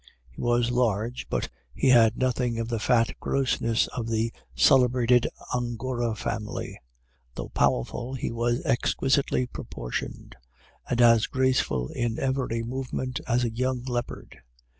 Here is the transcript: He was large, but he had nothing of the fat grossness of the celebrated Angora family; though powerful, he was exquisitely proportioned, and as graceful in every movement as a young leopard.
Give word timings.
He 0.31 0.41
was 0.41 0.71
large, 0.71 1.27
but 1.29 1.49
he 1.75 1.89
had 1.89 2.17
nothing 2.17 2.57
of 2.57 2.69
the 2.69 2.79
fat 2.79 3.11
grossness 3.19 3.85
of 3.89 4.07
the 4.07 4.33
celebrated 4.55 5.27
Angora 5.55 6.15
family; 6.15 6.79
though 7.35 7.49
powerful, 7.49 8.15
he 8.15 8.31
was 8.31 8.65
exquisitely 8.65 9.45
proportioned, 9.45 10.35
and 10.89 11.01
as 11.01 11.27
graceful 11.27 11.89
in 11.89 12.17
every 12.17 12.63
movement 12.63 13.19
as 13.27 13.43
a 13.43 13.51
young 13.53 13.83
leopard. 13.83 14.39